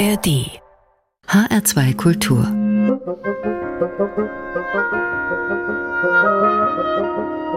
[0.00, 0.62] ARD
[1.26, 2.42] HR2 Kultur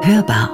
[0.04, 0.54] Hörbar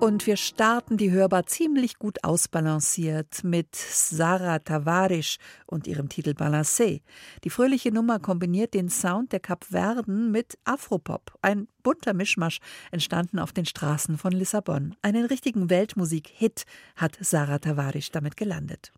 [0.00, 7.00] und wir starten die Hörbar ziemlich gut ausbalanciert mit Sarah Tavares und ihrem Titel Balancé.
[7.44, 11.32] Die fröhliche Nummer kombiniert den Sound der Kapverden mit Afropop.
[11.40, 12.58] Ein bunter Mischmasch,
[12.90, 14.94] entstanden auf den Straßen von Lissabon.
[15.00, 16.64] Einen richtigen Weltmusik-Hit
[16.96, 18.92] hat Sarah Tavares damit gelandet.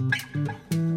[0.00, 0.87] you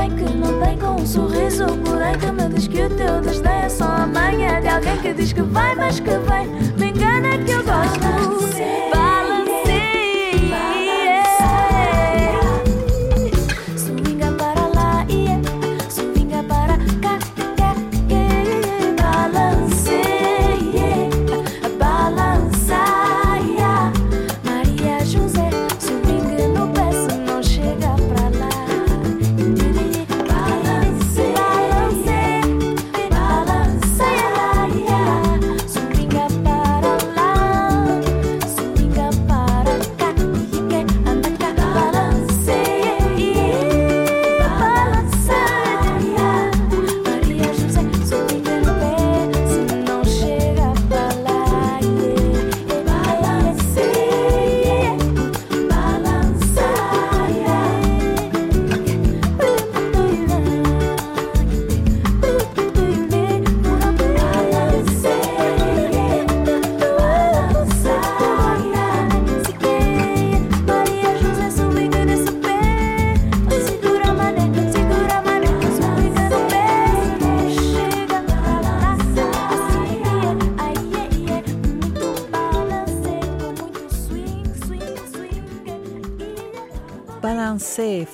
[0.00, 3.52] bem que não tem com um sorriso porém que me diz que o teu desdém
[3.64, 6.46] é só amanhã de alguém que diz que vai mas que vem.
[6.78, 8.99] Me engana que eu gosto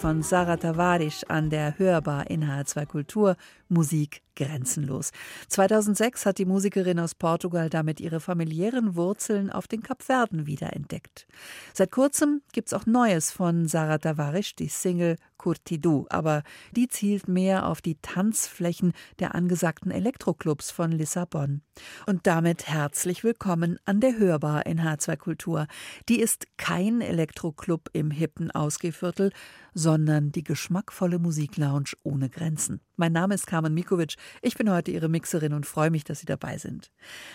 [0.07, 3.37] von Sarah Tavares an der Hörbar in H2 Kultur
[3.69, 5.11] Musik grenzenlos.
[5.49, 11.27] 2006 hat die Musikerin aus Portugal damit ihre familiären Wurzeln auf den Kapverden wiederentdeckt.
[11.75, 16.43] Seit kurzem gibt's auch Neues von Sarah Tavares, die Single Curtidu, aber
[16.73, 21.63] die zielt mehr auf die Tanzflächen der angesagten Elektroclubs von Lissabon.
[22.07, 25.67] Und damit herzlich willkommen an der Hörbar in H2 Kultur.
[26.09, 29.31] Die ist kein Elektroclub im hippen Ausgehviertel,
[29.75, 32.81] sondern die geschmackvolle Musiklounge ohne Grenzen.
[32.97, 34.15] Mein Name ist Carmen Mikovic.
[34.41, 36.91] Ich bin heute Ihre Mixerin und freue mich, dass Sie dabei sind.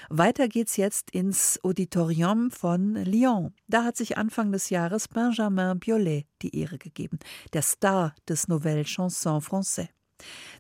[0.09, 3.54] Weiter geht's jetzt ins Auditorium von Lyon.
[3.68, 7.19] Da hat sich Anfang des Jahres Benjamin Biolay die Ehre gegeben,
[7.54, 7.90] der Star
[8.27, 9.89] des Nouvelle Chanson Français.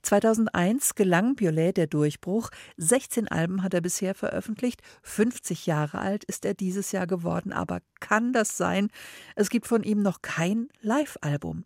[0.01, 2.49] 2001 gelang Biolay der Durchbruch.
[2.77, 4.81] 16 Alben hat er bisher veröffentlicht.
[5.03, 7.53] 50 Jahre alt ist er dieses Jahr geworden.
[7.53, 8.89] Aber kann das sein?
[9.35, 11.65] Es gibt von ihm noch kein Live-Album.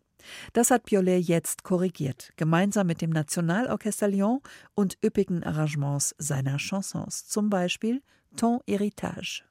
[0.53, 4.41] Das hat Biolay jetzt korrigiert, gemeinsam mit dem Nationalorchester Lyon
[4.73, 8.01] und üppigen Arrangements seiner Chansons, zum Beispiel
[8.35, 9.43] Ton Héritage.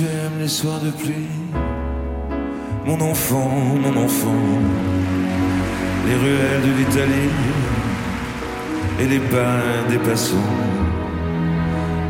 [0.00, 1.28] Tu aimes les soirs de pluie,
[2.86, 3.50] mon enfant,
[3.84, 4.42] mon enfant,
[6.06, 7.34] les ruelles de l'Italie.
[9.00, 10.56] Et les bains des passants,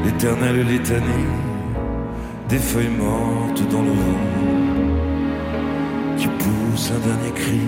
[0.05, 1.31] l'éternelle litanie.
[2.49, 4.27] Des feuilles mortes dans le vent.
[6.19, 7.67] Qui pousse un dernier cri,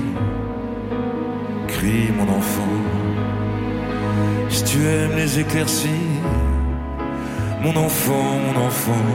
[1.68, 2.76] crie mon enfant.
[4.48, 6.10] Si tu aimes les éclaircies,
[7.62, 9.06] mon enfant, mon enfant,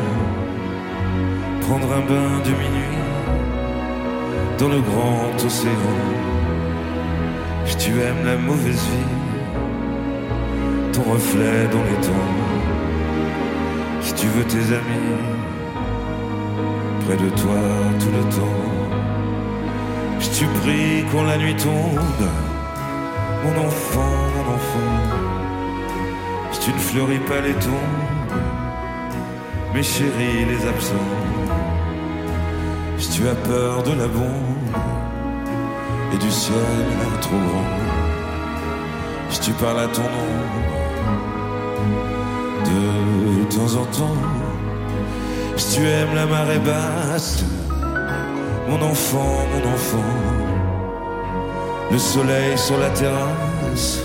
[1.62, 2.98] prendre un bain de minuit
[4.60, 5.98] dans le grand océan.
[7.66, 9.16] Si tu aimes la mauvaise vie,
[10.94, 12.36] ton reflet dans les temps.
[14.02, 15.38] Si tu veux tes amis
[17.06, 17.62] près de toi
[18.00, 18.68] tout le temps.
[20.20, 22.28] Si tu pries quand la nuit tombe,
[23.44, 24.94] mon enfant, mon enfant.
[26.52, 28.07] Si tu ne fleuris pas les tombes,
[29.74, 30.96] mes chéris les absents.
[32.98, 34.76] Si tu as peur de la bombe
[36.14, 36.56] et du ciel
[37.22, 37.72] trop grand,
[39.30, 40.68] si tu parles à ton ombre
[42.66, 44.22] de temps en temps,
[45.58, 47.44] si tu aimes la marée basse,
[48.70, 50.14] mon enfant, mon enfant,
[51.92, 54.04] le soleil sur la terrasse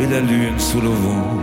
[0.00, 1.36] et la lune sous le vent,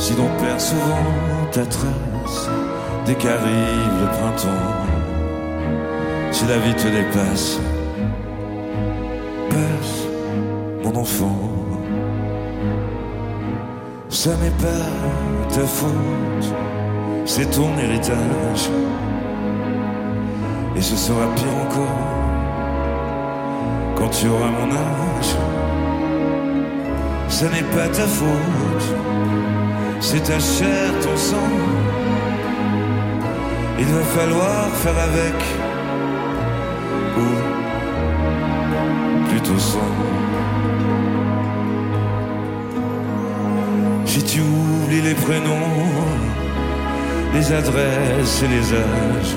[0.00, 1.04] si l'on perd souvent
[1.52, 2.48] ta trace
[3.04, 4.70] dès qu'arrive le printemps,
[6.32, 7.60] si la vie te dépasse,
[9.50, 9.96] passe,
[10.82, 11.36] mon enfant.
[14.08, 14.86] Ça n'est pas
[15.54, 16.54] ta faute,
[17.26, 18.70] c'est ton héritage.
[20.76, 22.06] Et ce sera pire encore
[23.96, 25.36] quand tu auras mon âge.
[27.28, 28.94] Ça n'est pas ta faute,
[30.00, 31.50] c'est ta chair, ton sang.
[33.78, 35.34] Il va falloir faire avec,
[37.18, 37.28] ou
[39.28, 39.78] plutôt sans.
[44.06, 45.78] Si tu oublies les prénoms,
[47.34, 49.36] les adresses et les âges,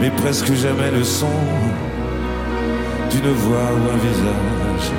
[0.00, 1.40] mais presque jamais le son
[3.10, 4.92] d'une voix ou un visage.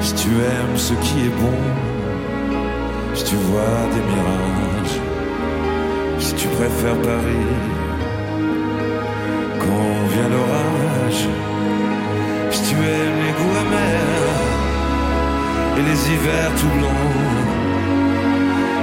[0.00, 1.60] Si tu aimes ce qui est bon,
[3.14, 4.98] si tu vois des mirages,
[6.18, 7.52] si tu préfères Paris
[9.60, 11.28] quand vient l'orage,
[12.50, 14.42] si tu aimes les goûts amers
[15.78, 17.14] et les hivers tout blancs,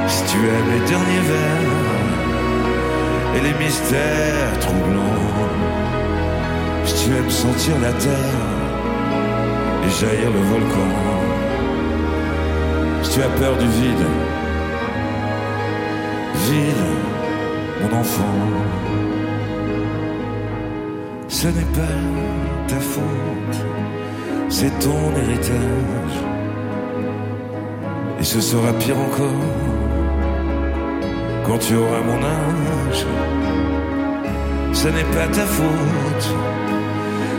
[0.08, 1.82] si tu aimes les derniers vers
[3.36, 5.52] et les mystères troublants,
[6.86, 8.48] si tu aimes sentir la terre
[9.86, 11.21] et jaillir le volcan,
[13.12, 14.06] tu as peur du vide,
[16.48, 16.86] vide,
[17.82, 18.38] mon enfant,
[21.28, 21.98] ce n'est pas
[22.70, 23.58] ta faute,
[24.48, 26.16] c'est ton héritage,
[28.20, 29.82] et ce sera pire encore
[31.46, 33.06] quand tu auras mon âge.
[34.74, 36.28] Ce n'est pas ta faute,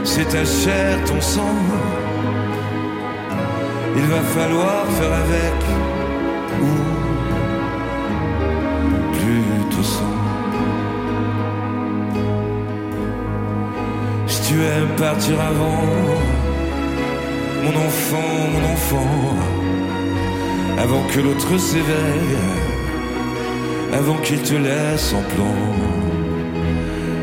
[0.05, 1.57] c'est ta chair, ton sang.
[3.97, 5.59] Il va falloir faire avec
[6.61, 6.75] ou
[9.19, 10.19] plutôt sans.
[14.27, 15.85] Si tu aimes partir avant,
[17.65, 19.37] mon enfant, mon enfant,
[20.79, 22.39] avant que l'autre s'éveille
[23.93, 25.55] avant qu'il te laisse en plan.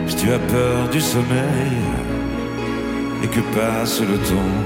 [0.08, 1.78] Si tu as peur du sommeil
[3.24, 4.60] et que passe le temps,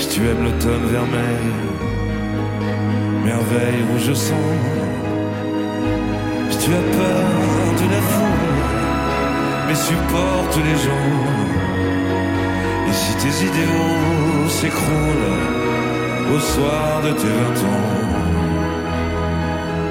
[0.00, 1.46] si tu aimes l'automne vermeil,
[3.22, 4.48] merveille rouge sang,
[6.48, 8.64] si tu as peur de la foule,
[9.68, 11.12] mais supporte les gens,
[12.88, 15.38] et si tes idéaux s'écroulent
[16.34, 17.92] au soir de tes vingt ans,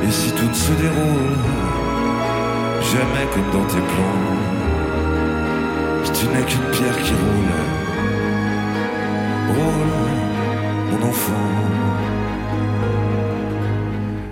[0.08, 1.38] et si tout se déroule
[2.94, 4.30] jamais comme dans tes plans,
[6.04, 7.79] si tu n'es qu'une pierre qui roule,
[9.56, 9.96] roule,
[10.90, 11.50] mon enfant.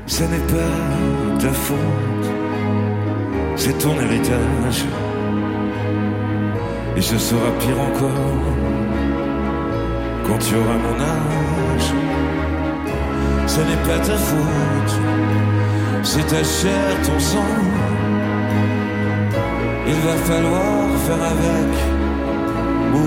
[0.05, 2.27] Ce n'est pas ta faute,
[3.55, 4.85] c'est ton héritage.
[6.95, 8.43] Et ce sera pire encore
[10.25, 11.89] quand tu auras mon âge.
[13.45, 14.93] Ce n'est pas ta faute
[16.07, 17.53] c'est ta chair, ton sang.
[19.87, 21.71] Il va falloir faire avec,
[22.95, 23.05] ou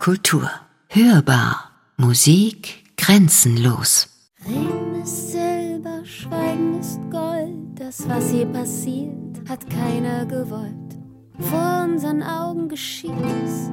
[0.00, 0.50] Kultur.
[0.88, 1.72] Hörbar.
[1.98, 4.08] Musik grenzenlos.
[4.46, 7.78] Reden ist Silber, Schweigen ist Gold.
[7.78, 10.96] Das, was hier passiert, hat keiner gewollt.
[11.38, 13.12] Vor unseren Augen geschieht
[13.44, 13.70] es.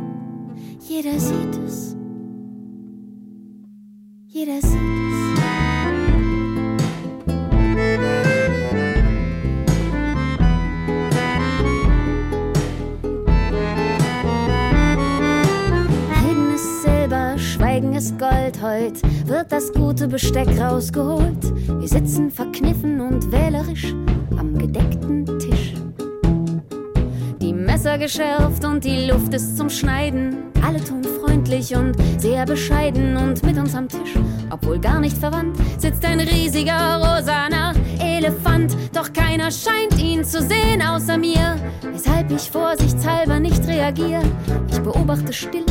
[0.86, 1.96] Jeder sieht es.
[4.28, 4.77] Jeder sieht es.
[20.18, 21.44] Besteck rausgeholt.
[21.80, 23.94] Wir sitzen verkniffen und wählerisch
[24.36, 25.76] am gedeckten Tisch.
[27.40, 30.38] Die Messer geschärft und die Luft ist zum Schneiden.
[30.66, 34.16] Alle tun freundlich und sehr bescheiden und mit uns am Tisch,
[34.50, 38.76] obwohl gar nicht verwandt, sitzt ein riesiger rosaner Elefant.
[38.94, 41.58] Doch keiner scheint ihn zu sehen außer mir,
[41.92, 44.24] weshalb ich vorsichtshalber nicht reagiere.
[44.72, 45.66] Ich beobachte still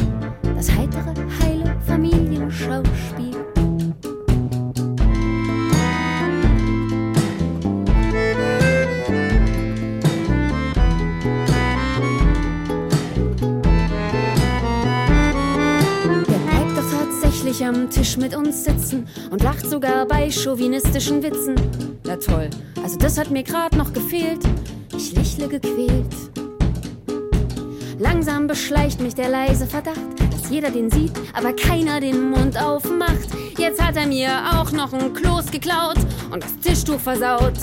[0.55, 3.36] das heitere, heile Familienschauspiel.
[17.57, 21.55] Tatsächlich am Tisch mit uns sitzen und lacht sogar bei chauvinistischen Witzen.
[22.05, 22.51] Na toll,
[22.83, 24.41] also das hat mir grad noch gefehlt.
[24.97, 26.15] Ich lächle gequält.
[27.99, 29.97] Langsam beschleicht mich der leise Verdacht,
[30.31, 33.29] dass jeder den sieht, aber keiner den Mund aufmacht.
[33.59, 35.99] Jetzt hat er mir auch noch ein Kloß geklaut
[36.31, 37.55] und das Tischtuch versaut.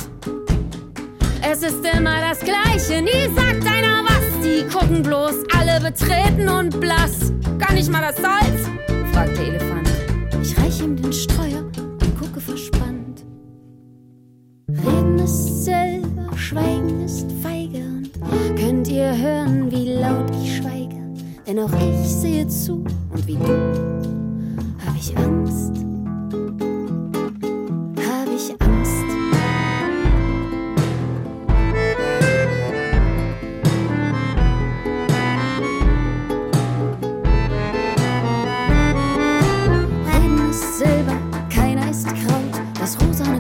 [1.42, 4.44] Es ist immer das Gleiche, nie sagt einer was.
[4.44, 7.32] Die gucken bloß, alle betreten und blass.
[7.60, 8.68] Gar nicht mal das Salz?
[9.14, 9.83] fragt der Elefant.
[10.84, 13.24] Ihm den Streuer und gucke verspannt.
[14.68, 17.86] Reden ist Silber, Schweigen ist feige
[18.20, 21.02] und könnt ihr hören, wie laut ich schweige?
[21.48, 25.83] Denn auch ich sehe zu und wie du hab ich Angst.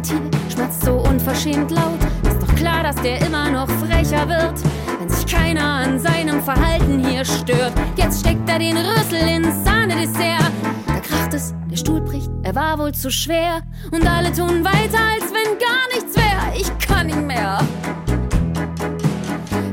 [0.03, 0.19] Tier
[0.51, 1.99] schmatzt so unverschämt laut.
[2.23, 4.53] Ist doch klar, dass der immer noch frecher wird,
[4.99, 7.71] wenn sich keiner an seinem Verhalten hier stört.
[7.95, 10.51] Jetzt steckt er den Rüssel ins Sahnedessert.
[10.87, 13.61] Da kracht es, der Stuhl bricht, er war wohl zu schwer.
[13.91, 16.53] Und alle tun weiter, als wenn gar nichts wäre.
[16.55, 17.59] Ich kann nicht mehr.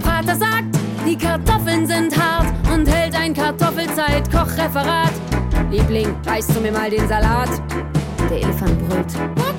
[0.00, 5.12] Vater sagt, die Kartoffeln sind hart und hält ein Kartoffelzeit-Kochreferat.
[5.70, 7.50] Liebling, reichst du mir mal den Salat?
[8.30, 9.49] Der Elefant brüllt.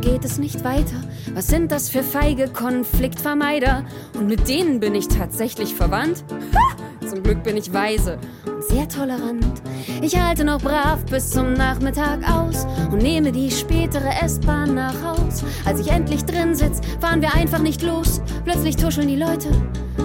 [0.00, 0.96] Geht es nicht weiter.
[1.34, 3.84] Was sind das für feige Konfliktvermeider?
[4.18, 6.24] Und mit denen bin ich tatsächlich verwandt?
[6.54, 6.84] Ha!
[7.06, 9.62] Zum Glück bin ich weise und sehr tolerant.
[10.00, 15.44] Ich halte noch brav bis zum Nachmittag aus und nehme die spätere S-Bahn nach Haus.
[15.64, 18.20] Als ich endlich drin sitz, fahren wir einfach nicht los.
[18.44, 19.48] Plötzlich tuscheln die Leute.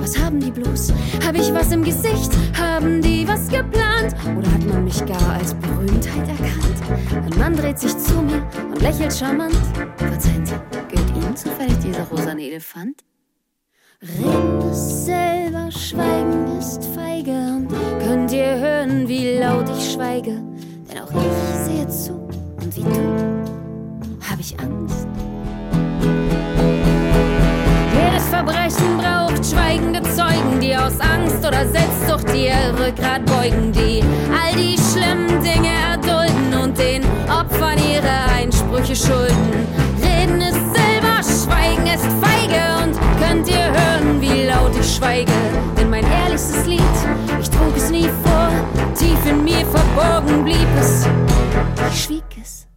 [0.10, 0.92] Was haben die bloß?
[1.24, 2.32] Hab ich was im Gesicht?
[2.58, 4.16] Haben die was geplant?
[4.36, 7.28] Oder hat man mich gar als Berühmtheit erkannt?
[7.32, 8.42] Ein Mann dreht sich zu mir
[8.72, 9.54] und lächelt charmant.
[9.98, 10.56] Verzeihen Sie,
[10.90, 13.04] gehört Ihnen zufällig dieser rosane Elefant?
[14.02, 17.68] Reden ist selber, Schweigen ist feige und
[18.04, 20.42] könnt ihr hören, wie laut ich schweige?
[20.90, 22.14] Denn auch ich sehe zu
[22.64, 25.08] und wie du hab ich Angst.
[27.94, 34.04] Jedes Verbrechen braucht schweigende Zeugen, die aus Angst oder Selbstsucht ihr Rückgrat beugen, die
[34.36, 39.66] all die schlimmen Dinge erdulden und den Opfern ihre Einsprüche schulden.
[40.04, 45.32] Reden ist Silber, Schweigen ist feige und könnt ihr hören, wie laut ich schweige?
[45.78, 46.82] Denn mein ehrlichstes Lied,
[47.40, 48.50] ich trug es nie vor,
[48.98, 51.08] tief in mir verborgen blieb es.
[51.94, 52.68] Ich schwieg es.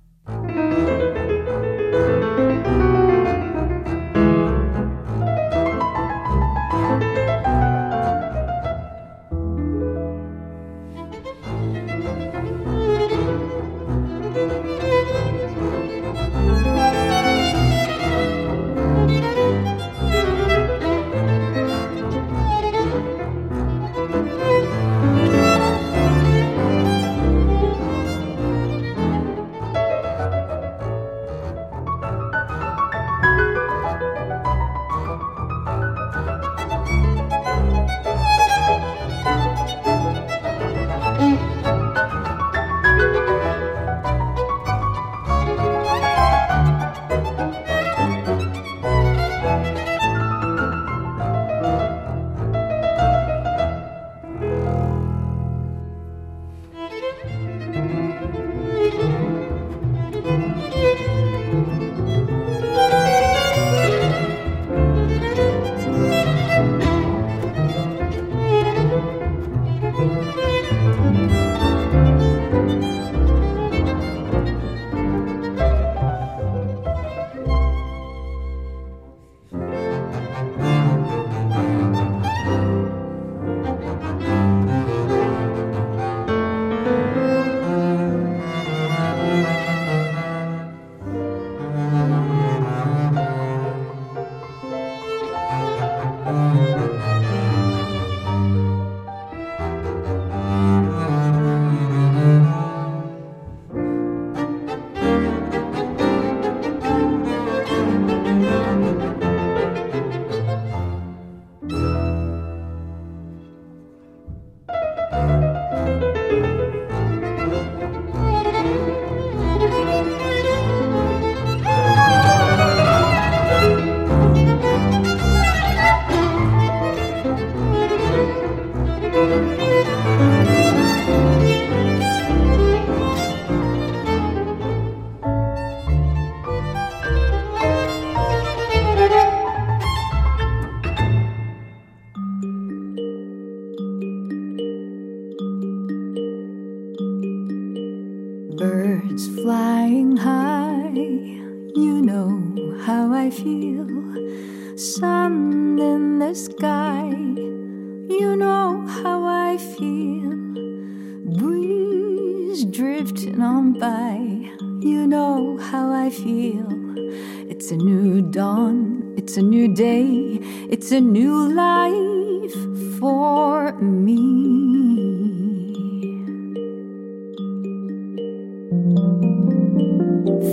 [170.82, 172.58] It's a new life
[172.98, 174.18] for me.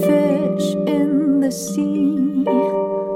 [0.05, 2.45] fish in the sea.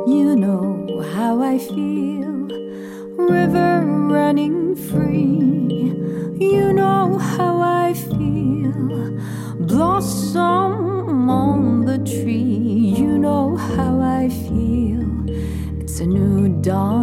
[0.07, 2.47] You know how I feel.
[3.29, 5.93] River running free.
[6.43, 8.73] You know how I feel.
[9.59, 12.95] Blossom on the tree.
[13.01, 14.73] You know how I feel.
[15.93, 17.02] It's a new dawn.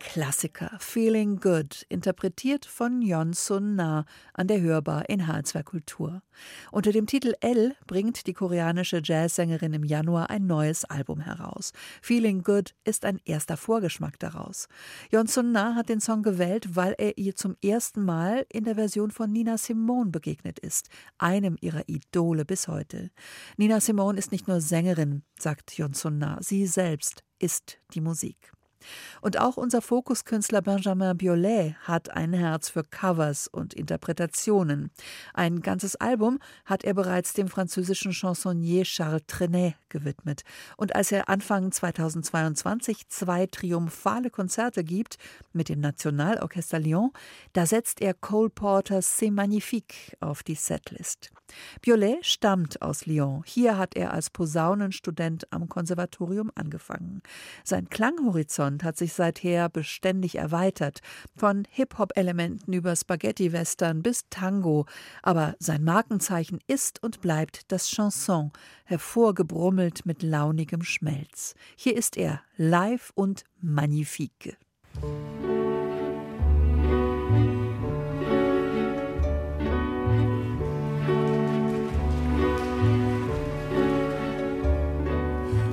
[0.00, 6.22] Klassiker, Feeling Good, interpretiert von Yon Sun Na an der Hörbar in H2 Kultur.
[6.72, 11.72] Unter dem Titel L bringt die koreanische Jazzsängerin im Januar ein neues Album heraus.
[12.02, 14.68] Feeling Good ist ein erster Vorgeschmack daraus.
[15.12, 18.76] Yon Sun Na hat den Song gewählt, weil er ihr zum ersten Mal in der
[18.76, 23.10] Version von Nina Simone begegnet ist, einem ihrer Idole bis heute.
[23.58, 28.52] Nina Simone ist nicht nur Sängerin, sagt Yon Sun Na, sie selbst ist die Musik.
[29.20, 34.90] Und auch unser Fokuskünstler Benjamin Biolay hat ein Herz für Covers und Interpretationen.
[35.34, 40.42] Ein ganzes Album hat er bereits dem französischen Chansonnier Charles Trenet gewidmet.
[40.76, 45.16] Und als er Anfang 2022 zwei triumphale Konzerte gibt
[45.52, 47.10] mit dem Nationalorchester Lyon,
[47.52, 51.30] da setzt er Cole Porters C'est Magnifique auf die Setlist.
[51.82, 53.42] Biolay stammt aus Lyon.
[53.44, 57.22] Hier hat er als Posaunenstudent am Konservatorium angefangen.
[57.64, 61.00] Sein Klanghorizont hat sich seither beständig erweitert,
[61.36, 64.86] von Hip-Hop-Elementen über Spaghetti-Western bis Tango,
[65.22, 68.52] aber sein Markenzeichen ist und bleibt das Chanson,
[68.84, 71.54] hervorgebrummelt mit launigem Schmelz.
[71.76, 74.56] Hier ist er, live und magnifique.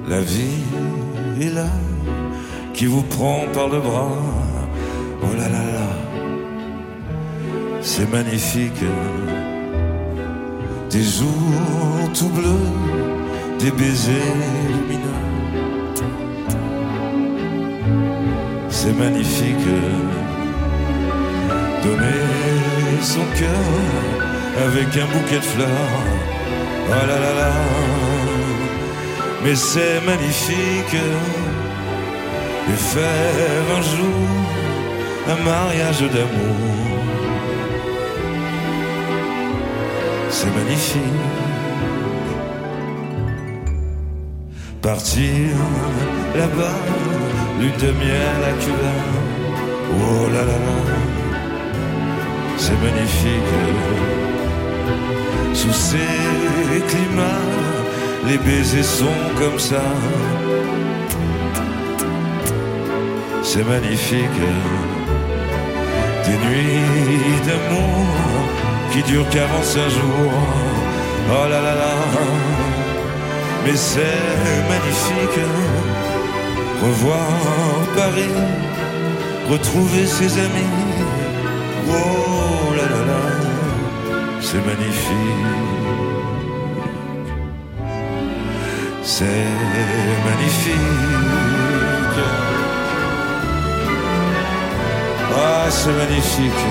[0.07, 0.56] La vie
[2.77, 4.11] qui vous prend par le bras.
[5.23, 5.89] Oh là là là,
[7.81, 8.83] c'est magnifique.
[10.91, 12.69] Des jours tout bleus,
[13.59, 14.35] des baisers
[14.73, 15.23] lumineux.
[18.69, 19.69] C'est magnifique.
[21.83, 22.23] Donner
[23.01, 23.73] son cœur
[24.67, 26.03] avec un bouquet de fleurs
[26.89, 27.53] Oh là là là,
[29.43, 30.97] mais c'est magnifique
[32.69, 34.37] de faire un jour
[35.29, 36.55] un mariage d'amour.
[40.29, 41.01] C'est magnifique.
[44.81, 45.49] Partir
[46.35, 46.79] là-bas,
[47.59, 48.95] lune de miel à Cuba.
[49.91, 50.79] Oh là là là,
[52.57, 53.55] c'est magnifique.
[55.53, 57.47] Sous ces climats,
[58.27, 59.83] les baisers sont comme ça.
[63.49, 64.41] C'est magnifique.
[66.25, 68.05] Des nuits d'amour
[68.91, 70.33] qui durent 45 jours.
[71.31, 71.95] Oh là là là,
[73.63, 74.19] mais c'est
[74.71, 75.45] magnifique.
[76.83, 77.29] Revoir
[77.95, 78.35] Paris,
[79.49, 80.75] retrouver ses amis.
[81.87, 83.23] Oh là là là,
[84.41, 85.45] c'est magnifique.
[89.03, 89.47] C'est
[90.27, 91.76] magnifique.
[95.69, 96.63] C'est magnifique.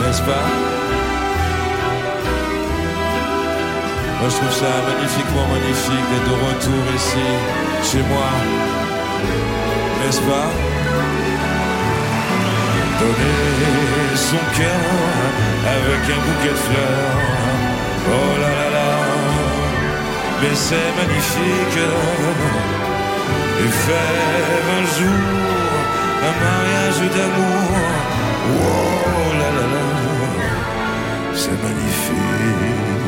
[0.00, 0.46] N'est-ce pas?
[4.20, 7.28] Moi, je trouve ça magnifiquement magnifique d'être de retour ici,
[7.88, 8.30] chez moi.
[10.00, 10.48] N'est-ce pas?
[13.00, 14.86] Donner son cœur
[15.76, 17.16] avec un bouquet de fleurs.
[18.10, 18.90] Oh là là là,
[20.42, 21.78] mais c'est magnifique.
[23.60, 25.38] Et faire un jour
[26.26, 27.70] un mariage d'amour.
[28.50, 29.86] Oh là là là,
[31.34, 33.07] c'est magnifique.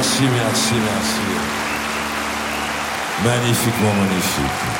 [0.00, 1.20] Merci, merci, merci.
[3.22, 4.79] Magnifiquement magnifique.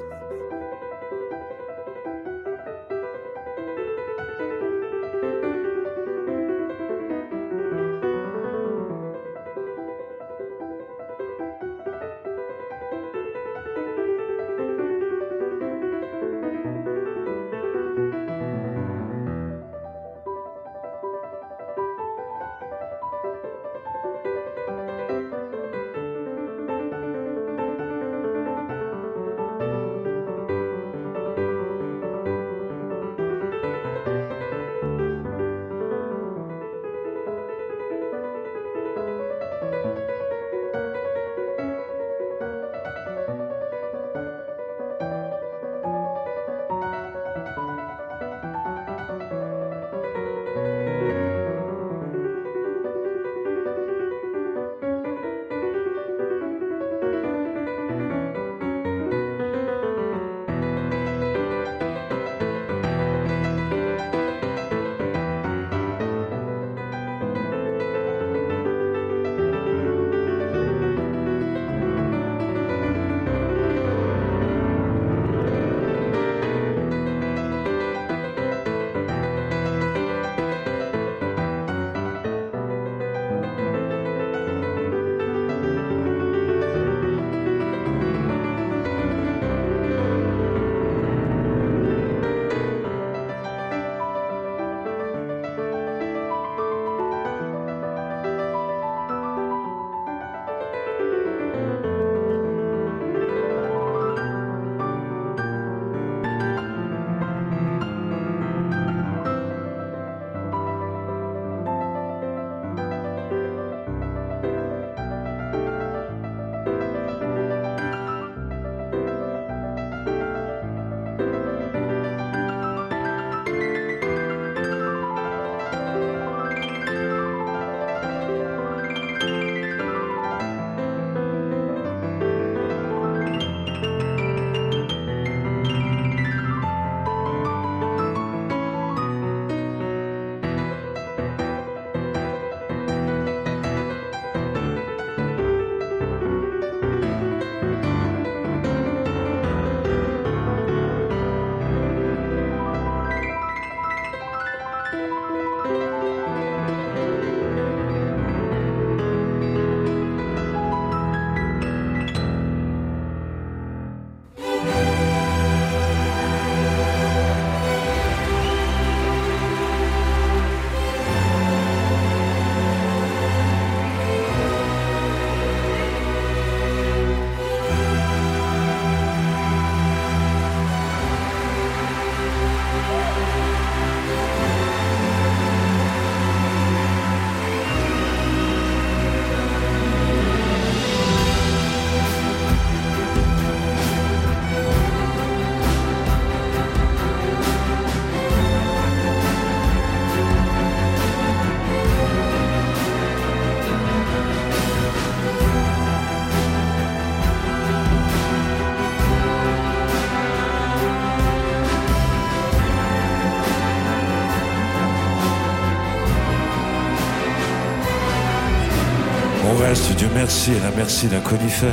[220.21, 221.71] Reste, Dieu merci et la merci d'un conifère,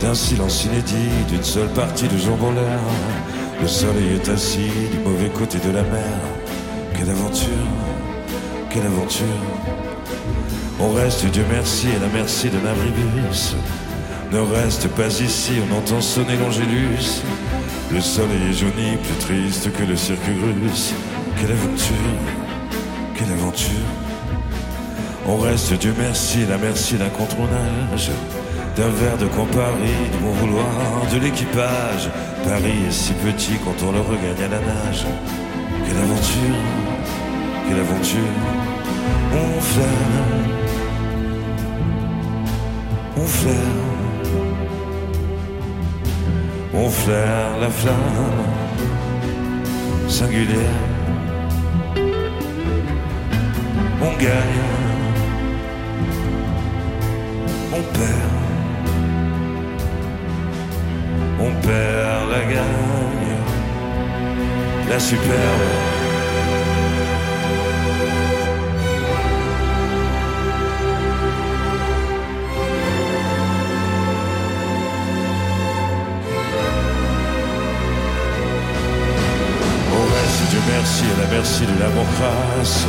[0.00, 2.80] d'un silence inédit, d'une seule partie de jambes en l'air.
[3.60, 6.20] Le soleil est assis du mauvais côté de la mer.
[6.94, 7.48] Quelle aventure,
[8.70, 9.26] quelle aventure.
[10.80, 13.56] On reste, Dieu merci et la merci d'un abribus.
[14.32, 17.22] Ne reste pas ici, on entend sonner l'angélus.
[17.92, 20.20] Le soleil est jauni, plus triste que le cirque
[21.40, 21.94] Quelle aventure,
[23.14, 24.03] quelle aventure.
[25.26, 28.10] On reste, Dieu merci, la merci d'un contre-nage,
[28.76, 30.66] d'un verre de Paris, du bon vouloir
[31.12, 32.10] de l'équipage.
[32.46, 35.06] Paris est si petit quand on le regagne à la nage.
[35.86, 36.60] Quelle aventure,
[37.66, 38.34] quelle aventure.
[39.32, 39.86] On flaire,
[43.16, 43.54] on flaire,
[46.74, 48.44] on flaire la flamme
[50.06, 50.58] singulière.
[54.02, 54.93] On gagne
[57.76, 58.30] on perd,
[61.40, 63.36] on perd la gagne,
[64.90, 65.70] la superbe.
[79.92, 82.86] Au reste, Dieu merci à la merci de l'amour crasse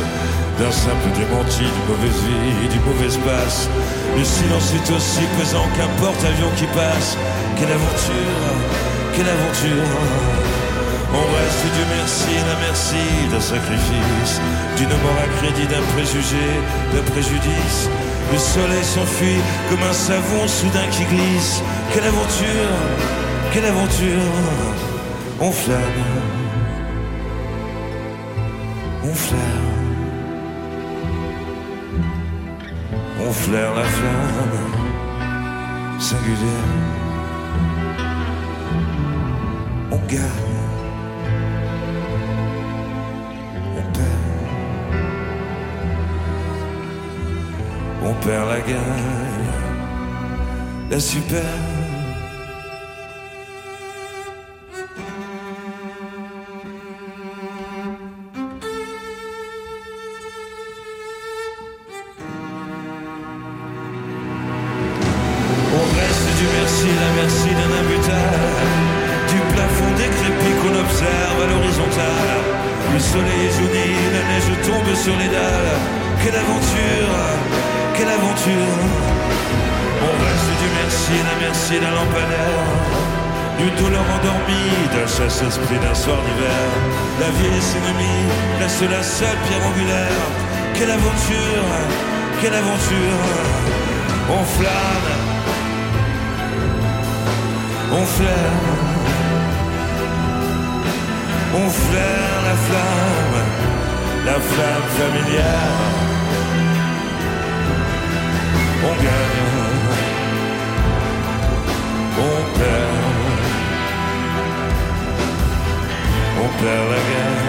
[0.58, 3.68] d'un simple démenti, du mauvais vie, du mauvais espace.
[4.16, 7.16] Le silence est aussi pesant qu'un porte-avions qui passe.
[7.56, 8.42] Quelle aventure,
[9.14, 9.90] quelle aventure.
[11.12, 14.40] On reste Dieu merci, la merci d'un sacrifice,
[14.76, 16.46] d'une mort à crédit, d'un préjugé,
[16.92, 17.88] d'un préjudice.
[18.32, 21.62] Le soleil s'enfuit comme un savon soudain qui glisse.
[21.92, 22.72] Quelle aventure,
[23.52, 24.32] quelle aventure.
[25.40, 25.78] On flâne,
[29.04, 29.75] on flâne.
[33.26, 34.70] On flaire la flamme
[35.98, 36.72] singulière.
[39.90, 40.20] On gagne,
[43.76, 44.22] on perd,
[48.04, 49.46] on perd la gagne,
[50.90, 51.75] la super.
[81.08, 82.64] Merci, la merci d'un lampadaire,
[83.58, 86.66] d'une douleur endormie, d'un chasse-esprit d'un soir d'hiver.
[87.20, 88.26] La vieille ennemie
[88.60, 90.26] reste la seule pierre angulaire.
[90.74, 91.68] Quelle aventure,
[92.40, 93.22] quelle aventure.
[94.28, 95.12] On flâne,
[97.92, 98.62] on flaire,
[101.54, 103.38] on flaire la flamme,
[104.26, 106.06] la flamme familière.
[108.84, 109.65] On gagne,
[112.18, 113.40] on perd,
[116.42, 117.46] on perd la guerre,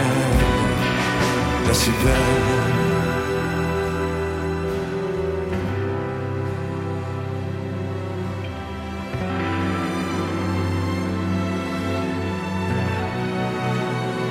[1.68, 2.22] la super.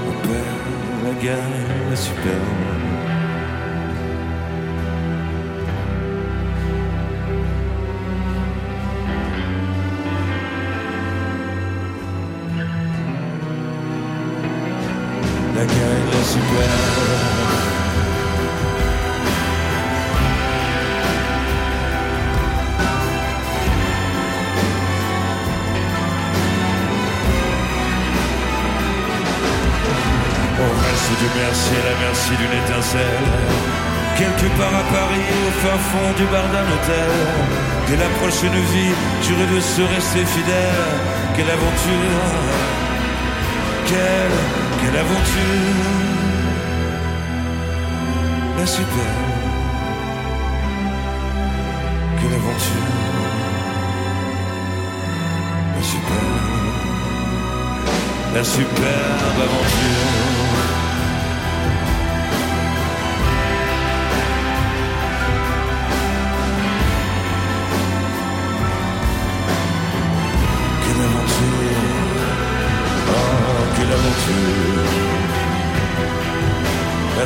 [0.09, 2.66] On perd la guerre,
[36.17, 37.11] du bar d'un hôtel.
[37.89, 40.87] Dès la prochaine vie, juré de se rester fidèle.
[41.37, 42.25] Quelle aventure,
[43.87, 44.39] quelle,
[44.81, 46.07] quelle aventure.
[48.59, 49.15] La super,
[52.19, 52.93] quelle aventure.
[55.77, 56.27] La super,
[58.35, 60.46] la superbe aventure.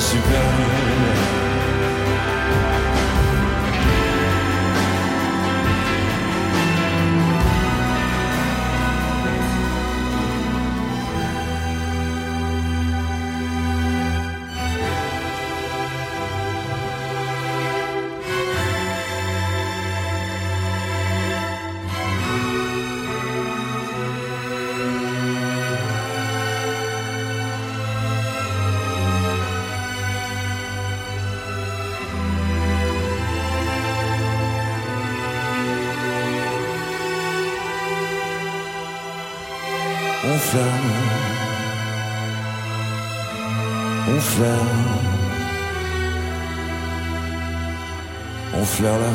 [0.00, 1.39] super.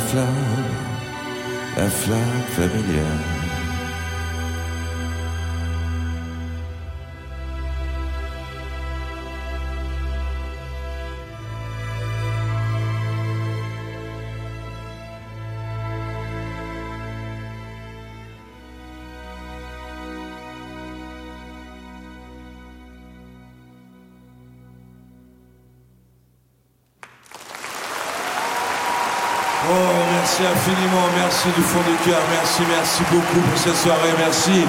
[0.08, 0.66] Flamme,
[1.78, 3.35] la flamme familiale.
[29.64, 29.72] Oh,
[30.12, 34.66] merci infiniment, merci du fond du cœur, merci, merci beaucoup pour cette soirée, merci.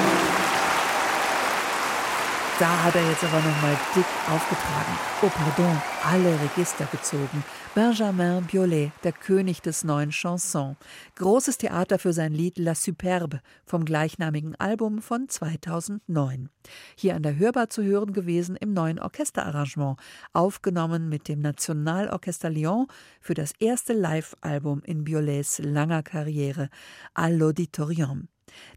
[2.58, 4.98] Da hat er jetzt aber nochmal dick aufgetragen.
[5.20, 7.44] Oh, pardon, alle Register gezogen.
[7.74, 10.78] Benjamin Biolay, der König des neuen Chanson.
[11.16, 16.48] Großes Theater für sein Lied La Superbe vom gleichnamigen Album von 2009.
[16.96, 19.98] Hier an der Hörbar zu hören gewesen im neuen Orchesterarrangement,
[20.32, 22.86] aufgenommen mit dem Nationalorchester Lyon
[23.20, 26.70] für das erste Live-Album in Biolays langer Karriere,
[27.14, 28.28] à l'Auditorium.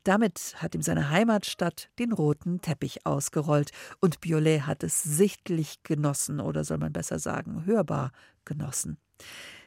[0.04, 6.40] Damit hat ihm seine Heimatstadt den roten Teppich ausgerollt und Biolay hat es sichtlich genossen
[6.40, 8.12] oder soll man besser sagen, hörbar
[8.46, 8.98] genossen.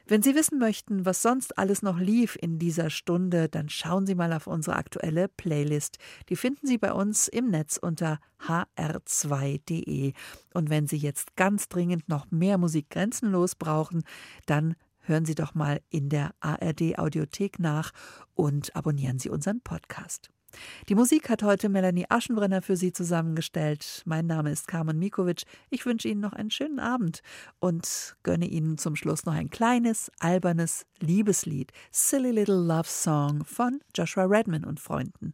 [0.05, 4.15] Wenn Sie wissen möchten, was sonst alles noch lief in dieser Stunde, dann schauen Sie
[4.15, 5.97] mal auf unsere aktuelle Playlist.
[6.27, 10.11] Die finden Sie bei uns im Netz unter hr2.de.
[10.53, 14.03] Und wenn Sie jetzt ganz dringend noch mehr Musik grenzenlos brauchen,
[14.45, 17.91] dann hören Sie doch mal in der ARD Audiothek nach
[18.33, 20.29] und abonnieren Sie unseren Podcast.
[20.89, 24.03] Die Musik hat heute Melanie Aschenbrenner für Sie zusammengestellt.
[24.05, 25.43] Mein Name ist Carmen Mikovic.
[25.69, 27.21] Ich wünsche Ihnen noch einen schönen Abend
[27.59, 31.71] und gönne Ihnen zum Schluss noch ein kleines, albernes Liebeslied.
[31.91, 35.33] Silly Little Love Song von Joshua Redman und Freunden.